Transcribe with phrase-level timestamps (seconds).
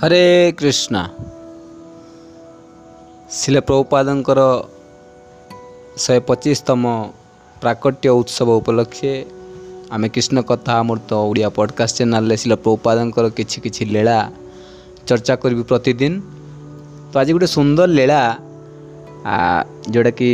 [0.00, 0.96] ହରେ କୃଷ୍ଣ
[3.36, 4.40] ଶିଳ ପ୍ରଭୁପାଦଙ୍କର
[6.04, 6.84] ଶହେ ପଚିଶତମ
[7.62, 9.12] ପ୍ରାକଟ୍ୟ ଉତ୍ସବ ଉପଲକ୍ଷେ
[9.98, 14.18] ଆମେ କୃଷ୍ଣ କଥା ଅମୃତ ଓଡ଼ିଆ ପଡ଼କାଷ୍ଟ ଚ୍ୟାନେଲ୍ରେ ଶିଳ ପ୍ରଭୁପାଦଙ୍କର କିଛି କିଛି ଲୀଳା
[15.08, 16.12] ଚର୍ଚ୍ଚା କରିବି ପ୍ରତିଦିନ
[17.10, 18.20] ତ ଆଜି ଗୋଟେ ସୁନ୍ଦର ଲୀଳା
[19.92, 20.30] ଯେଉଁଟାକି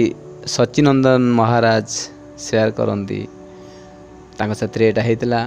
[0.56, 1.88] ସଚିନନ୍ଦନ ମହାରାଜ
[2.44, 3.20] ସେୟାର କରନ୍ତି
[4.38, 5.38] ତାଙ୍କ ସାଥିରେ ଏଇଟା ହେଇଥିଲା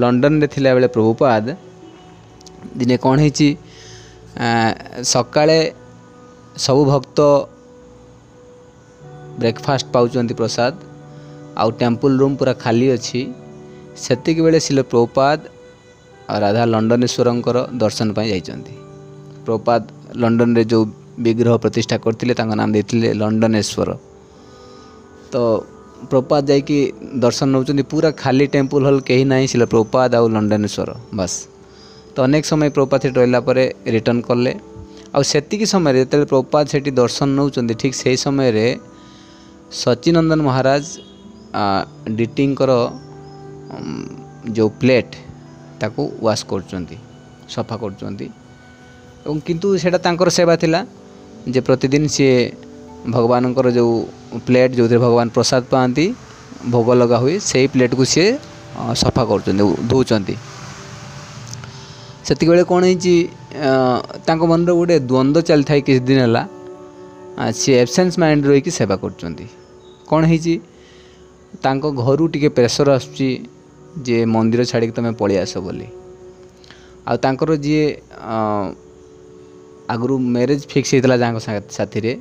[0.00, 1.48] ଲଣ୍ଡନରେ ଥିଲାବେଳେ ପ୍ରଭୁପାଦ
[2.80, 3.48] ଦିନେ କ'ଣ ହେଇଛି
[5.12, 5.58] ସକାଳେ
[6.66, 7.18] ସବୁ ଭକ୍ତ
[9.40, 10.72] ବ୍ରେକଫାଷ୍ଟ ପାଉଛନ୍ତି ପ୍ରସାଦ
[11.62, 13.20] ଆଉ ଟେମ୍ପଲ୍ ରୁମ୍ ପୁରା ଖାଲି ଅଛି
[14.04, 15.38] ସେତିକିବେଳେ ଶିଲ ପ୍ରପାତ
[16.44, 18.74] ରାଧା ଲଣ୍ଡନେଶ୍ୱରଙ୍କର ଦର୍ଶନ ପାଇଁ ଯାଇଛନ୍ତି
[19.46, 19.82] ପ୍ରପାତ
[20.22, 20.84] ଲଣ୍ଡନରେ ଯେଉଁ
[21.26, 23.90] ବିଗ୍ରହ ପ୍ରତିଷ୍ଠା କରିଥିଲେ ତାଙ୍କ ନାମ ଦେଇଥିଲେ ଲଣ୍ଡନେଶ୍ୱର
[25.32, 25.34] ତ
[26.10, 26.78] ପ୍ରପାତ ଯାଇକି
[27.24, 31.36] ଦର୍ଶନ ନେଉଛନ୍ତି ପୁରା ଖାଲି ଟେମ୍ପଲ୍ ହଲ୍ କେହି ନାହିଁ ଶିଲ ପ୍ରପାତ ଆଉ ଲଣ୍ଡନେଶ୍ୱର ବାସ୍
[32.18, 33.52] तो अनेक समय प्रपात से रहा
[33.92, 34.52] रिटर्न कले
[35.16, 35.22] आक
[35.72, 37.48] समय जो प्रपात से दर्शन नौ
[37.82, 38.76] ठीक से समय
[39.84, 40.90] सचिनंदन महाराज
[42.20, 42.56] डीटिंग
[44.58, 45.14] जो प्लेट
[45.80, 46.86] ताकू वाश कर
[47.56, 48.28] सफा कर
[49.46, 49.76] किंतु
[50.24, 50.84] कर सेवा थिला
[51.48, 52.28] जे प्रतिदिन सी
[53.18, 53.88] भगवान जो
[54.46, 56.12] प्लेट जो थे भगवान प्रसाद पाती
[56.70, 58.30] भोग लगा हुए से प्लेट को सी
[59.06, 59.50] सफा कर
[62.28, 63.12] ସେତିକିବେଳେ କ'ଣ ହେଇଛି
[64.26, 66.42] ତାଙ୍କ ମନରେ ଗୋଟେ ଦ୍ୱନ୍ଦ୍ୱ ଚାଲିଥାଏ କିଛି ଦିନ ହେଲା
[67.58, 69.46] ସିଏ ଏବସେନ୍ସ ମାଇଣ୍ଡ ରହିକି ସେବା କରୁଛନ୍ତି
[70.10, 70.54] କ'ଣ ହେଇଛି
[71.64, 73.28] ତାଙ୍କ ଘରୁ ଟିକେ ପ୍ରେସର୍ ଆସୁଛି
[74.08, 75.86] ଯେ ମନ୍ଦିର ଛାଡ଼ିକି ତୁମେ ପଳେଇ ଆସ ବୋଲି
[77.10, 77.84] ଆଉ ତାଙ୍କର ଯିଏ
[79.94, 81.40] ଆଗରୁ ମ୍ୟାରେଜ୍ ଫିକ୍ସ ହେଇଥିଲା ଯାହାଙ୍କ
[81.78, 82.12] ସାଥିରେ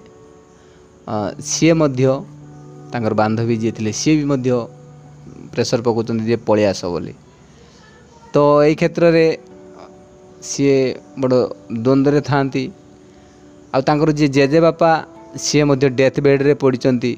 [1.51, 2.07] ସିଏ ମଧ୍ୟ
[2.91, 4.51] ତାଙ୍କର ବାନ୍ଧବୀ ଯିଏ ଥିଲେ ସିଏ ବି ମଧ୍ୟ
[5.53, 7.13] ପ୍ରେସର୍ ପକାଉଛନ୍ତି ଯେ ପଳେଇ ଆସ ବୋଲି
[8.33, 8.37] ତ
[8.69, 9.25] ଏଇ କ୍ଷେତ୍ରରେ
[10.51, 10.75] ସିଏ
[11.23, 11.37] ବଡ଼
[11.85, 12.61] ଦ୍ୱନ୍ଦ୍ୱରେ ଥାଆନ୍ତି
[13.77, 14.91] ଆଉ ତାଙ୍କର ଯିଏ ଜେଜେବାପା
[15.45, 17.11] ସିଏ ମଧ୍ୟ ଡେଥ୍ ବେଡ଼୍ରେ ପଡ଼ିଛନ୍ତି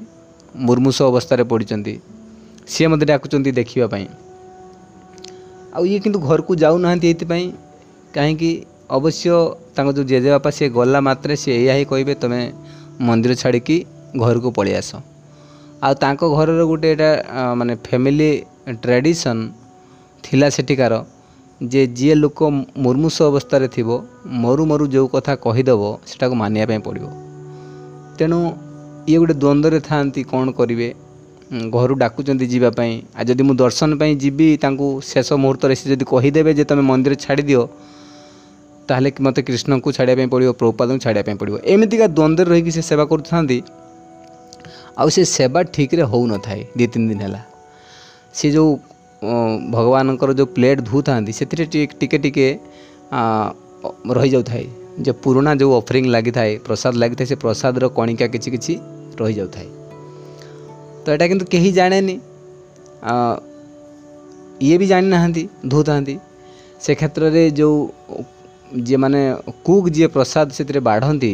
[0.68, 1.94] ମୁର୍ମୁଷ ଅବସ୍ଥାରେ ପଡ଼ିଛନ୍ତି
[2.72, 4.06] ସିଏ ମୋତେ ଡାକୁଛନ୍ତି ଦେଖିବା ପାଇଁ
[5.76, 7.46] ଆଉ ଇଏ କିନ୍ତୁ ଘରକୁ ଯାଉନାହାନ୍ତି ଏଇଥିପାଇଁ
[8.16, 8.50] କାହିଁକି
[8.98, 9.24] ଅବଶ୍ୟ
[9.76, 12.42] ତାଙ୍କ ଯେଉଁ ଜେଜେବାପା ସିଏ ଗଲା ମାତ୍ରେ ସିଏ ଏଇଆ ହିଁ କହିବେ ତୁମେ
[13.06, 13.76] ମନ୍ଦିର ଛାଡ଼ିକି
[14.22, 14.90] ଘରକୁ ପଳେଇ ଆସ
[15.86, 17.10] ଆଉ ତାଙ୍କ ଘରର ଗୋଟେ ଏଇଟା
[17.58, 18.30] ମାନେ ଫ୍ୟାମିଲି
[18.82, 19.42] ଟ୍ରାଡ଼ିସନ୍
[20.24, 20.92] ଥିଲା ସେଠିକାର
[21.72, 22.48] ଯେ ଯିଏ ଲୋକ
[22.84, 23.88] ମୁର୍ମୁଷ ଅବସ୍ଥାରେ ଥିବ
[24.44, 25.80] ମରୁ ମରୁ ଯେଉଁ କଥା କହିଦେବ
[26.12, 27.04] ସେଟାକୁ ମାନିବା ପାଇଁ ପଡ଼ିବ
[28.16, 28.38] ତେଣୁ
[29.08, 30.88] ଇଏ ଗୋଟେ ଦ୍ୱନ୍ଦ୍ୱରେ ଥାଆନ୍ତି କ'ଣ କରିବେ
[31.76, 36.04] ଘରୁ ଡାକୁଛନ୍ତି ଯିବା ପାଇଁ ଆଉ ଯଦି ମୁଁ ଦର୍ଶନ ପାଇଁ ଯିବି ତାଙ୍କୁ ଶେଷ ମୁହୂର୍ତ୍ତରେ ସେ ଯଦି
[36.14, 37.60] କହିଦେବେ ଯେ ତୁମେ ମନ୍ଦିର ଛାଡ଼ିଦିଅ
[38.88, 43.04] ତାହେଲେ ମୋତେ କୃଷ୍ଣଙ୍କୁ ଛାଡ଼ିବା ପାଇଁ ପଡ଼ିବ ପ୍ରଭୁପାଦଙ୍କୁ ଛାଡ଼ିବା ପାଇଁ ପଡ଼ିବ ଏମିତିକା ଦ୍ୱନ୍ଦ୍ୱରେ ରହିକି ସେ ସେବା
[43.12, 43.58] କରୁଥାନ୍ତି
[45.00, 47.40] ଆଉ ସେ ସେବା ଠିକ୍ରେ ହେଉନଥାଏ ଦୁଇ ତିନି ଦିନ ହେଲା
[48.38, 48.70] ସେ ଯେଉଁ
[49.24, 52.50] भगवान जो प्लेट धो था से टिके टिके
[54.14, 54.66] रही जाए
[55.06, 58.78] जो पुराणा जो अफरींग लगी थाए प्रसाद लगी था प्रसाद कणिका किसी किसी
[59.20, 62.20] रही जाए तो यहाँ कितना कहीं
[64.68, 65.28] ये भी जाणी ना
[65.68, 66.00] धो था
[66.86, 67.68] से क्षेत्र में जो
[68.74, 69.20] जे माने
[69.64, 71.32] कुक जी प्रसाद से बाढ़ती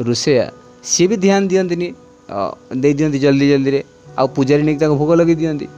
[0.00, 0.50] रोसेया
[0.92, 3.82] सी भी ध्यान दिये दे दिखती जल्दी जल्दी
[4.18, 5.68] आ पूजारी भोग लगे दिखती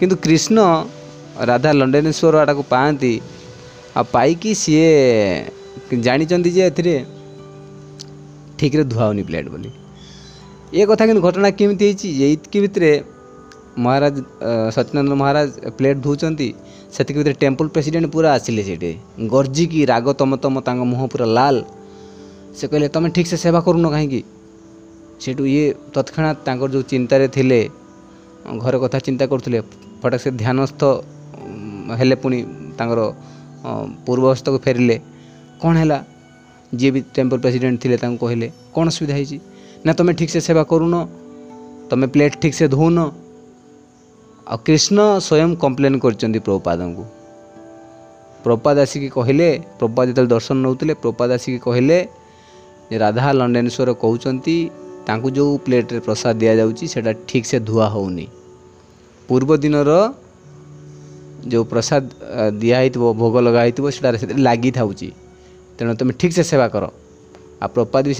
[0.00, 0.58] किंतु कृष्ण
[1.48, 6.94] राधा लंडनेश्वर लंडेनेश्वर को पाती सीए जानते
[8.60, 9.72] ठीक धुआनी प्लेट बोली
[10.78, 11.92] ये कथा कि घटना केमती
[12.60, 12.92] भितरे
[13.86, 14.22] महाराज
[14.74, 16.08] सत्यनंदन महाराज प्लेट
[16.96, 18.76] से टेम्पल प्रेसीडेट पूरा आसिले से
[19.34, 21.64] गर्जी की राग तम तम तक मुह पूरा लाल
[22.60, 24.22] से कहले तुम ठीक से सेवा करूना कहीं
[25.24, 27.26] सीठ ये तत्णात जो चिंतार
[28.46, 29.58] ଘର କଥା ଚିନ୍ତା କରୁଥିଲେ
[30.04, 30.80] ହଠାତ୍ ସେ ଧ୍ୟାନସ୍ଥ
[32.00, 32.38] ହେଲେ ପୁଣି
[32.78, 33.00] ତାଙ୍କର
[34.06, 34.96] ପୂର୍ବବସ୍ଥକୁ ଫେରିଲେ
[35.60, 35.98] କ'ଣ ହେଲା
[36.80, 39.36] ଯିଏ ବି ଟେମ୍ପଲ୍ ପ୍ରେସିଡେଣ୍ଟ ଥିଲେ ତାଙ୍କୁ କହିଲେ କ'ଣ ଅସୁବିଧା ହେଇଛି
[39.84, 40.94] ନା ତୁମେ ଠିକ୍ସେ ସେବା କରୁନ
[41.90, 42.98] ତୁମେ ପ୍ଲେଟ୍ ଠିକ୍ସେ ଧୋଉନ
[44.50, 47.04] ଆଉ କୃଷ୍ଣ ସ୍ୱୟଂ କମ୍ପ୍ଲେନ୍ କରିଛନ୍ତି ପ୍ରଭୁପାଦଙ୍କୁ
[48.44, 49.48] ପ୍ରପାଦ ଆସିକି କହିଲେ
[49.80, 51.98] ପ୍ରପାଦ ଯେତେବେଳେ ଦର୍ଶନ ନେଉଥିଲେ ପ୍ରପାଦ ଆସିକି କହିଲେ
[52.90, 54.54] ଯେ ରାଧା ଲଣ୍ଡେନେଶ୍ୱର କହୁଛନ୍ତି
[55.08, 58.08] जो प्लेट रे प्रसाद दि जाऊँगा ठीक से धुआ हो
[59.28, 59.74] पूर्व दिन
[61.52, 62.10] रो प्रसाद
[62.60, 63.64] दिहित भोग लगा
[64.38, 64.86] लगि था
[65.78, 66.88] तेणु तुम ठीक से सेवा कर
[67.62, 68.14] आ प्रपाद भी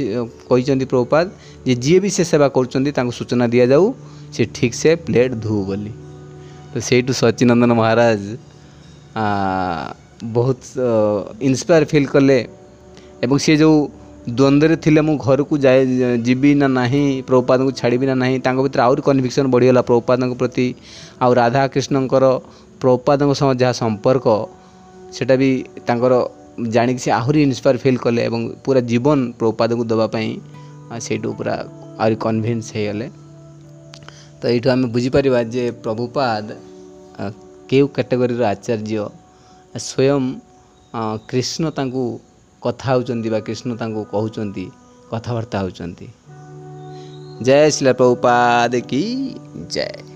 [0.50, 1.30] कही प्रपाद
[1.66, 3.92] जे जी भी से सेवा कर सूचना दि जाऊ
[4.36, 5.90] से ठीक से प्लेट धो बोली
[6.74, 8.36] तो सही सचिनंदन महाराज
[9.16, 9.92] आ,
[10.24, 12.42] बहुत इन्स्पायर फिल कले
[13.40, 13.70] सी जो
[14.28, 16.84] द्वंद्वे थे मुझ घर को जाए जी ना ना
[17.26, 18.26] प्रभुपाद को छाड़बी ना ना
[18.62, 20.74] भितर आहरी कनभिक्सन बढ़ीगला प्रभुपाद प्रति
[21.22, 23.22] आ राधा कृष्ण प्रभुपाद
[23.58, 24.22] जहाँ संपर्क
[25.18, 25.26] से
[26.70, 28.28] जाणी से आहरी इनस्पायर फिल कले
[28.64, 30.38] पूरा जीवन प्रभुपाद को देवाई
[31.00, 31.52] से पूरा
[32.04, 32.22] आनभीन्स
[32.70, 33.08] कनभीन्सले
[34.42, 36.56] तो यू आम बुझीपर जे प्रभुपाद
[37.70, 39.06] के कैटेगोरी आचार्य
[39.80, 40.32] स्वयं
[41.30, 42.04] कृष्ण ताकू
[42.64, 44.64] କଥା ହେଉଛନ୍ତି ବା କୃଷ୍ଣ ତାଙ୍କୁ କହୁଛନ୍ତି
[45.12, 46.08] କଥାବାର୍ତ୍ତା ହେଉଛନ୍ତି
[47.48, 49.04] ଜୟ ଶ୍ରୀ ପ୍ରଭୁପାଦ କି
[49.78, 50.08] ଜୟ